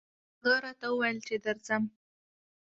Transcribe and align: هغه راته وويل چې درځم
هغه 0.39 0.55
راته 0.65 0.85
وويل 0.89 1.17
چې 1.27 1.35
درځم 1.43 1.83